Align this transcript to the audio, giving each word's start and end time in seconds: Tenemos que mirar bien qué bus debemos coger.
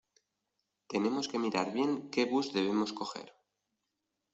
Tenemos 0.91 1.27
que 1.27 1.37
mirar 1.37 1.73
bien 1.73 2.09
qué 2.09 2.25
bus 2.25 2.53
debemos 2.53 2.91
coger. 2.91 3.35